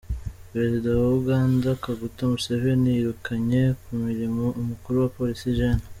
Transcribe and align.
Perezida 0.51 0.89
wa 1.01 1.09
Uganda 1.19 1.67
Kaguta 1.83 2.21
Museveni 2.31 2.87
yirukanye 2.97 3.61
ku 3.83 3.91
mirimo 4.05 4.43
umukuru 4.59 4.95
wa 4.99 5.09
Polisi, 5.17 5.47
Gen. 5.57 5.79